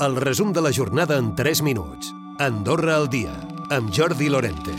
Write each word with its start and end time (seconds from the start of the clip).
El 0.00 0.16
resum 0.16 0.54
de 0.56 0.62
la 0.64 0.70
jornada 0.72 1.18
en 1.18 1.34
3 1.36 1.60
minuts. 1.60 2.14
Andorra 2.38 2.94
al 2.96 3.10
dia, 3.12 3.34
amb 3.68 3.90
Jordi 3.92 4.30
Lorente. 4.32 4.72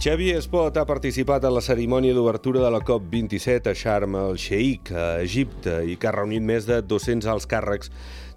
Xavi 0.00 0.30
Espot 0.32 0.78
ha 0.80 0.86
participat 0.88 1.44
en 1.44 1.52
la 1.52 1.60
cerimònia 1.60 2.14
d'obertura 2.16 2.62
de 2.62 2.70
la 2.72 2.80
COP27 2.80 3.68
a 3.68 3.74
Sharm 3.76 4.16
el-Sheikh, 4.16 4.94
a 4.96 5.04
Egipte, 5.20 5.74
i 5.84 5.98
que 6.00 6.08
ha 6.08 6.14
reunit 6.16 6.40
més 6.40 6.64
de 6.64 6.80
200 6.80 7.28
alts 7.28 7.44
càrrecs 7.50 7.92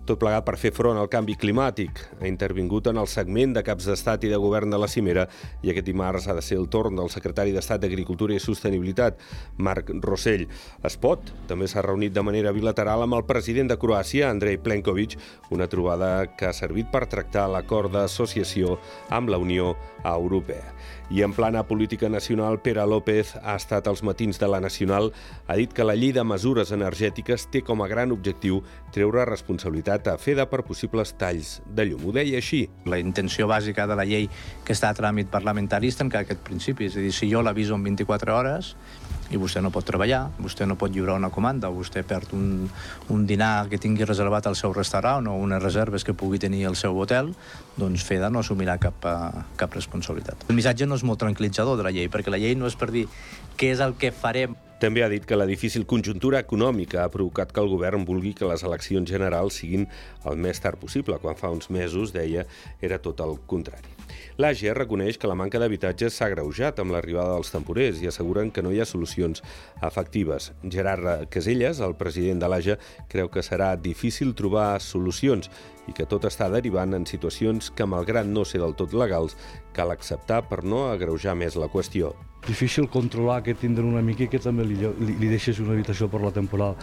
tot 0.10 0.18
plegat 0.18 0.46
per 0.48 0.58
fer 0.58 0.72
front 0.74 0.98
al 0.98 1.10
canvi 1.12 1.36
climàtic. 1.38 2.00
Ha 2.18 2.28
intervingut 2.30 2.88
en 2.90 2.98
el 2.98 3.08
segment 3.12 3.54
de 3.54 3.62
caps 3.66 3.86
d'estat 3.90 4.26
i 4.26 4.32
de 4.32 4.40
govern 4.42 4.72
de 4.74 4.80
la 4.82 4.90
cimera 4.90 5.28
i 5.62 5.70
aquest 5.70 5.86
dimarts 5.86 6.26
ha 6.28 6.36
de 6.38 6.42
ser 6.46 6.58
el 6.58 6.66
torn 6.74 6.98
del 6.98 7.12
secretari 7.14 7.54
d'Estat 7.54 7.84
d'Agricultura 7.84 8.34
i 8.34 8.42
Sostenibilitat, 8.42 9.20
Marc 9.58 9.92
Rossell. 10.02 10.48
Espot 10.90 11.30
també 11.50 11.70
s'ha 11.70 11.86
reunit 11.86 12.16
de 12.16 12.26
manera 12.26 12.54
bilateral 12.56 13.06
amb 13.06 13.20
el 13.20 13.28
president 13.30 13.70
de 13.70 13.78
Croàcia, 13.78 14.32
Andrei 14.34 14.58
Plenković, 14.58 15.18
una 15.54 15.70
trobada 15.70 16.26
que 16.38 16.50
ha 16.50 16.56
servit 16.58 16.90
per 16.90 17.06
tractar 17.12 17.46
l'acord 17.52 17.94
d'associació 17.94 18.80
amb 19.14 19.30
la 19.30 19.38
Unió 19.38 19.76
Europea. 20.04 20.74
I 21.10 21.24
en 21.24 21.34
plana 21.34 21.64
política 21.66 22.08
nacional, 22.08 22.60
Pere 22.62 22.86
López 22.86 23.34
ha 23.42 23.56
estat 23.58 23.88
als 23.90 24.04
matins 24.06 24.38
de 24.38 24.48
la 24.48 24.60
Nacional, 24.62 25.10
ha 25.48 25.56
dit 25.58 25.74
que 25.74 25.84
la 25.84 25.96
llei 25.98 26.12
de 26.14 26.24
mesures 26.24 26.70
energètiques 26.72 27.48
té 27.50 27.64
com 27.66 27.82
a 27.82 27.88
gran 27.90 28.14
objectiu 28.14 28.62
treure 28.94 29.26
responsabilitat 29.26 29.99
a 30.08 30.18
FEDA 30.18 30.46
per 30.50 30.62
possibles 30.64 31.12
talls 31.20 31.60
de 31.66 31.86
llum. 31.90 32.06
Ho 32.08 32.14
deia 32.16 32.40
així. 32.40 32.64
La 32.90 33.00
intenció 33.02 33.48
bàsica 33.50 33.88
de 33.90 33.98
la 34.00 34.06
llei 34.08 34.30
que 34.66 34.76
està 34.76 34.92
a 34.94 34.98
tràmit 34.98 35.30
parlamentari 35.32 35.90
és 35.92 35.98
tancar 36.00 36.24
aquest 36.24 36.44
principi. 36.46 36.88
És 36.88 36.96
a 36.96 37.04
dir, 37.04 37.12
si 37.16 37.30
jo 37.32 37.42
l'aviso 37.44 37.76
en 37.76 37.84
24 37.84 38.36
hores 38.36 38.76
i 39.30 39.38
vostè 39.38 39.62
no 39.62 39.70
pot 39.70 39.86
treballar, 39.86 40.24
vostè 40.42 40.66
no 40.66 40.78
pot 40.80 40.94
lliurar 40.94 41.18
una 41.20 41.30
comanda, 41.30 41.70
vostè 41.70 42.02
perd 42.08 42.32
un, 42.34 42.70
un 43.14 43.26
dinar 43.30 43.68
que 43.70 43.78
tingui 43.82 44.08
reservat 44.08 44.48
al 44.50 44.58
seu 44.58 44.74
restaurant 44.74 45.28
o 45.30 45.36
unes 45.38 45.62
reserves 45.62 46.06
que 46.06 46.16
pugui 46.18 46.40
tenir 46.42 46.64
al 46.66 46.78
seu 46.80 46.98
hotel, 46.98 47.34
doncs 47.78 48.06
FEDA 48.08 48.32
no 48.34 48.42
assumirà 48.42 48.80
cap, 48.82 49.06
eh, 49.06 49.44
cap 49.60 49.76
responsabilitat. 49.78 50.48
El 50.50 50.58
missatge 50.58 50.90
no 50.90 50.98
és 50.98 51.06
molt 51.06 51.22
tranquil·litzador 51.22 51.78
de 51.78 51.86
la 51.86 51.94
llei, 51.94 52.10
perquè 52.10 52.34
la 52.34 52.42
llei 52.42 52.58
no 52.58 52.70
és 52.70 52.80
per 52.80 52.90
dir 52.96 53.06
què 53.60 53.70
és 53.76 53.86
el 53.86 53.94
que 54.02 54.14
farem 54.16 54.58
també 54.80 55.04
ha 55.04 55.12
dit 55.12 55.26
que 55.28 55.38
la 55.38 55.48
difícil 55.50 55.86
conjuntura 55.86 56.42
econòmica 56.46 57.04
ha 57.04 57.14
provocat 57.14 57.52
que 57.54 57.64
el 57.64 57.72
govern 57.72 58.08
vulgui 58.08 58.34
que 58.34 58.48
les 58.50 58.64
eleccions 58.64 59.10
generals 59.12 59.60
siguin 59.62 59.88
el 60.26 60.40
més 60.40 60.64
tard 60.64 60.80
possible, 60.80 61.20
quan 61.20 61.40
fa 61.40 61.52
uns 61.52 61.70
mesos, 61.70 62.16
deia, 62.16 62.48
era 62.82 63.02
tot 63.04 63.20
el 63.26 63.38
contrari. 63.48 63.99
L'AGE 64.40 64.72
reconeix 64.72 65.18
que 65.20 65.28
la 65.28 65.36
manca 65.36 65.60
d'habitatges 65.60 66.16
s'ha 66.16 66.30
greujat 66.32 66.78
amb 66.80 66.94
l'arribada 66.96 67.34
dels 67.34 67.50
temporers 67.52 67.98
i 68.00 68.08
asseguren 68.08 68.54
que 68.56 68.62
no 68.64 68.72
hi 68.72 68.78
ha 68.80 68.86
solucions 68.88 69.42
efectives. 69.84 70.54
Gerard 70.64 71.28
Caselles, 71.34 71.82
el 71.84 71.98
president 72.00 72.40
de 72.40 72.48
l'AGE, 72.48 72.78
creu 73.12 73.28
que 73.34 73.44
serà 73.44 73.74
difícil 73.76 74.32
trobar 74.40 74.80
solucions 74.80 75.52
i 75.92 75.96
que 75.98 76.08
tot 76.08 76.24
està 76.30 76.48
derivant 76.56 76.96
en 76.96 77.10
situacions 77.10 77.68
que, 77.76 77.84
malgrat 77.84 78.32
no 78.32 78.46
ser 78.48 78.64
del 78.64 78.78
tot 78.80 78.96
legals, 78.96 79.36
cal 79.76 79.92
acceptar 79.92 80.46
per 80.48 80.64
no 80.64 80.86
agreujar 80.94 81.36
més 81.36 81.60
la 81.60 81.68
qüestió. 81.68 82.16
Difícil 82.48 82.88
controlar 82.88 83.42
que 83.44 83.60
tindran 83.60 83.92
una 83.92 84.06
mica 84.06 84.24
i 84.24 84.32
que 84.32 84.40
també 84.40 84.64
li, 84.64 84.80
li, 84.80 85.20
li 85.20 85.36
deixes 85.36 85.60
una 85.60 85.76
habitació 85.76 86.08
per 86.08 86.24
la 86.24 86.32
temporal. 86.32 86.80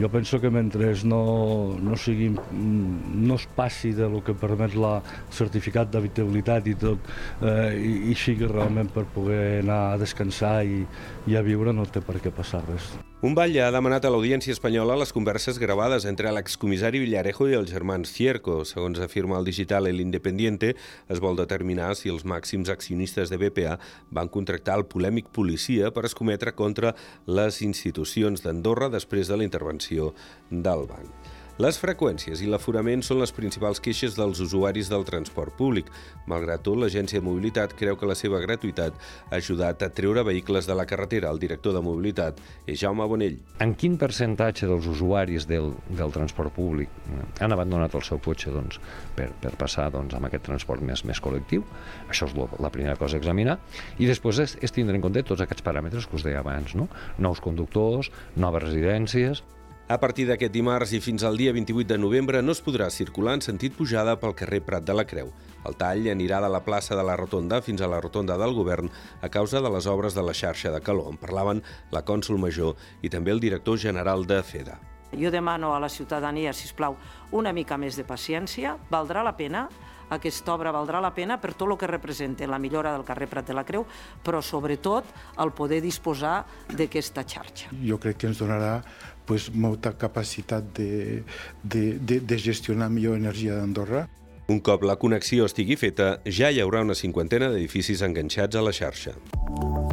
Jo 0.00 0.08
penso 0.08 0.40
que 0.40 0.48
mentre 0.48 0.94
no, 1.04 1.76
no, 1.76 1.96
sigui, 1.96 2.30
no 2.32 3.34
es 3.36 3.44
passi 3.56 3.92
de 3.92 4.08
lo 4.08 4.22
que 4.24 4.32
permet 4.32 4.72
la 4.72 4.94
certificat 5.28 5.92
d'habitabilitat 5.92 6.72
i 6.72 6.74
tot, 6.80 7.12
eh, 7.44 7.76
i, 7.76 7.92
i 8.14 8.16
sigui 8.16 8.48
realment 8.48 8.88
per 8.94 9.04
poder 9.12 9.60
anar 9.60 9.82
a 9.90 10.00
descansar 10.00 10.62
i, 10.64 10.82
i 11.28 11.36
a 11.36 11.44
viure, 11.44 11.76
no 11.76 11.84
té 11.84 12.00
per 12.00 12.16
què 12.24 12.32
passar 12.32 12.64
res. 12.72 12.94
Un 13.20 13.34
batlle 13.36 13.60
ha 13.60 13.72
demanat 13.74 14.06
a 14.08 14.10
l'Audiència 14.14 14.54
Espanyola 14.54 14.94
les 14.96 15.10
converses 15.12 15.58
gravades 15.60 16.06
entre 16.08 16.30
l'excomissari 16.32 17.02
Villarejo 17.02 17.50
i 17.50 17.56
els 17.58 17.68
germans 17.68 18.08
Cierco. 18.16 18.54
Segons 18.64 18.96
afirma 19.04 19.36
el 19.36 19.44
digital 19.44 19.90
El 19.90 20.00
Independiente, 20.00 20.70
es 21.04 21.20
vol 21.20 21.36
determinar 21.36 21.90
si 22.00 22.08
els 22.08 22.24
màxims 22.24 22.72
accionistes 22.72 23.28
de 23.28 23.36
BPA 23.42 23.74
van 24.08 24.32
contractar 24.32 24.78
el 24.80 24.86
polèmic 24.88 25.28
policia 25.36 25.90
per 25.92 26.06
escometre 26.08 26.54
contra 26.56 26.94
les 27.28 27.60
institucions 27.60 28.40
d'Andorra 28.40 28.88
després 28.88 29.28
de 29.28 29.36
la 29.36 29.44
intervenció 29.44 30.14
del 30.48 30.88
banc. 30.88 31.12
Les 31.60 31.76
freqüències 31.76 32.40
i 32.40 32.46
l'aforament 32.48 33.02
són 33.04 33.18
les 33.20 33.34
principals 33.36 33.82
queixes 33.84 34.14
dels 34.16 34.38
usuaris 34.40 34.88
del 34.88 35.02
transport 35.04 35.52
públic. 35.58 35.90
Malgrat 36.30 36.62
tot, 36.64 36.78
l'Agència 36.80 37.20
de 37.20 37.26
Mobilitat 37.26 37.74
creu 37.76 37.98
que 38.00 38.08
la 38.08 38.16
seva 38.16 38.40
gratuïtat 38.40 38.96
ha 39.26 39.36
ajudat 39.36 39.84
a 39.84 39.90
treure 39.92 40.24
vehicles 40.24 40.64
de 40.70 40.76
la 40.78 40.86
carretera. 40.88 41.28
El 41.28 41.42
director 41.42 41.76
de 41.76 41.82
Mobilitat 41.84 42.40
és 42.64 42.80
Jaume 42.80 43.04
Bonell. 43.12 43.36
En 43.60 43.74
quin 43.76 43.98
percentatge 44.00 44.70
dels 44.70 44.88
usuaris 44.88 45.44
del, 45.50 45.74
del 46.00 46.16
transport 46.16 46.56
públic 46.56 46.88
eh, 47.10 47.20
han 47.44 47.52
abandonat 47.52 47.98
el 47.98 48.08
seu 48.08 48.22
cotxe 48.24 48.54
doncs, 48.56 48.80
per, 49.18 49.28
per 49.44 49.52
passar 49.60 49.90
doncs, 49.92 50.16
amb 50.16 50.30
aquest 50.30 50.48
transport 50.48 50.80
més, 50.80 51.04
més 51.04 51.20
col·lectiu? 51.20 51.68
Això 52.08 52.30
és 52.30 52.36
la 52.56 52.72
primera 52.72 52.96
cosa 52.96 53.18
a 53.18 53.20
examinar. 53.20 53.60
I 54.00 54.08
després 54.08 54.40
és, 54.48 54.56
és 54.64 54.78
tindre 54.80 54.96
en 54.96 55.04
compte 55.04 55.28
tots 55.28 55.44
aquests 55.44 55.68
paràmetres 55.68 56.08
que 56.08 56.16
us 56.16 56.24
deia 56.24 56.40
abans, 56.40 56.72
no? 56.72 56.88
nous 57.20 57.44
conductors, 57.44 58.08
noves 58.40 58.70
residències, 58.70 59.44
a 59.90 59.98
partir 59.98 60.22
d'aquest 60.28 60.52
dimarts 60.54 60.92
i 60.94 61.00
fins 61.02 61.24
al 61.26 61.34
dia 61.34 61.50
28 61.50 61.88
de 61.90 61.96
novembre 61.98 62.38
no 62.46 62.54
es 62.54 62.60
podrà 62.62 62.86
circular 62.94 63.32
en 63.34 63.40
sentit 63.42 63.74
pujada 63.74 64.12
pel 64.22 64.36
carrer 64.38 64.60
Prat 64.62 64.84
de 64.86 64.94
la 64.94 65.02
Creu. 65.02 65.32
El 65.66 65.74
tall 65.80 66.06
anirà 66.12 66.38
de 66.44 66.50
la 66.52 66.60
plaça 66.62 66.94
de 66.94 67.02
la 67.02 67.16
Rotonda 67.18 67.58
fins 67.58 67.82
a 67.82 67.88
la 67.90 67.98
Rotonda 67.98 68.36
del 68.38 68.54
Govern 68.54 68.86
a 69.20 69.28
causa 69.34 69.58
de 69.58 69.72
les 69.74 69.88
obres 69.90 70.14
de 70.14 70.22
la 70.22 70.36
xarxa 70.42 70.70
de 70.70 70.78
calor. 70.80 71.10
En 71.10 71.18
parlaven 71.18 71.64
la 71.90 72.04
cònsul 72.06 72.38
major 72.38 72.78
i 73.02 73.10
també 73.10 73.34
el 73.34 73.42
director 73.42 73.82
general 73.82 74.28
de 74.30 74.38
FEDA. 74.46 74.78
Jo 75.10 75.34
demano 75.34 75.74
a 75.74 75.80
la 75.82 75.88
ciutadania, 75.90 76.52
si 76.54 76.70
us 76.70 76.76
plau, 76.78 76.94
una 77.34 77.50
mica 77.52 77.74
més 77.74 77.98
de 77.98 78.06
paciència. 78.06 78.76
Valdrà 78.94 79.26
la 79.26 79.34
pena 79.34 79.66
aquesta 80.10 80.54
obra 80.54 80.72
valdrà 80.74 81.00
la 81.00 81.12
pena 81.14 81.38
per 81.40 81.54
tot 81.54 81.70
el 81.70 81.78
que 81.78 81.88
representa 81.90 82.46
la 82.50 82.58
millora 82.58 82.92
del 82.92 83.06
carrer 83.06 83.28
Prat 83.30 83.48
de 83.48 83.56
la 83.56 83.64
Creu, 83.64 83.86
però 84.24 84.42
sobretot 84.42 85.06
el 85.40 85.52
poder 85.56 85.80
disposar 85.82 86.44
d'aquesta 86.70 87.24
xarxa. 87.24 87.70
Jo 87.86 87.98
crec 88.02 88.20
que 88.20 88.30
ens 88.30 88.40
donarà 88.42 88.80
pues, 89.26 89.50
molta 89.54 89.94
capacitat 89.96 90.72
de, 90.76 91.22
de, 91.62 91.98
de, 91.98 92.20
de 92.20 92.38
gestionar 92.38 92.90
millor 92.90 93.16
energia 93.16 93.58
d'Andorra. 93.58 94.08
Un 94.50 94.58
cop 94.66 94.82
la 94.82 94.96
connexió 94.98 95.46
estigui 95.46 95.76
feta, 95.78 96.16
ja 96.26 96.50
hi 96.50 96.58
haurà 96.58 96.82
una 96.82 96.98
cinquantena 96.98 97.52
d'edificis 97.52 98.02
enganxats 98.02 98.58
a 98.58 98.64
la 98.66 98.74
xarxa. 98.74 99.14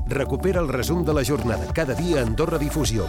Recupera 0.09 0.63
el 0.63 0.71
resum 0.73 1.05
de 1.05 1.13
la 1.13 1.23
jornada 1.23 1.69
cada 1.77 1.93
dia 1.93 2.23
a 2.23 2.25
Andorra 2.25 2.57
Difusió. 2.57 3.05